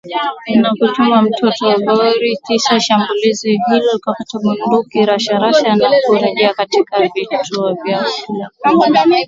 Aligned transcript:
Na 0.61 0.69
kuchoma 0.77 1.17
moto 1.23 1.49
malori 1.85 2.35
sita 2.35 2.47
katika 2.47 2.79
shambulizi 2.85 3.49
hilo 3.67 3.93
kwa 4.03 4.13
kutumia 4.13 4.53
bunduki 4.65 4.99
za 4.99 5.05
rashasha 5.11 5.75
na 5.75 5.89
kurejea 6.07 6.53
katika 6.53 7.01
vituo 7.15 7.73
vyao 7.83 8.07
bila 8.27 8.47
kuumia. 8.63 9.19